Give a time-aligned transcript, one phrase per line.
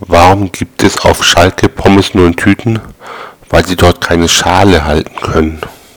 [0.00, 2.80] Warum gibt es auf Schalke Pommes nur in Tüten?
[3.48, 5.60] Weil sie dort keine Schale halten können